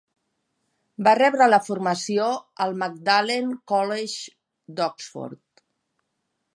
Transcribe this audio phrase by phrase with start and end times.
[1.07, 2.31] Va rebre la formació
[2.65, 4.35] al Magdalen College
[4.81, 5.67] d'Oxford.